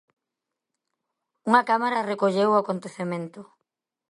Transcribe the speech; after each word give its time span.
Unha 1.49 1.65
cámara 1.69 2.07
recolleu 2.11 2.49
o 2.51 2.59
acontecemento. 2.61 3.41